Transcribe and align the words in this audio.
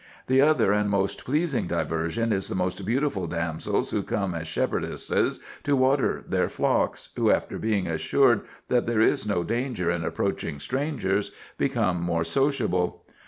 The 0.25 0.41
other 0.41 0.71
and 0.73 0.89
most 0.89 1.25
pleasing 1.25 1.67
diversion 1.67 2.33
is 2.33 2.47
the 2.47 2.83
beautiful 2.83 3.27
damsels 3.27 3.91
who 3.91 4.01
come 4.01 4.33
as 4.33 4.47
shepherdesses 4.47 5.39
to 5.63 5.75
water 5.75 6.23
their 6.27 6.49
flocks, 6.49 7.09
who, 7.15 7.29
after 7.29 7.59
being 7.59 7.85
assured 7.85 8.41
that 8.67 8.87
there 8.87 9.01
is 9.01 9.27
no 9.27 9.43
danger 9.43 9.91
in 9.91 10.03
approaching 10.03 10.57
strangers, 10.57 11.29
become 11.55 12.01
more 12.01 12.23
sociable. 12.23 13.03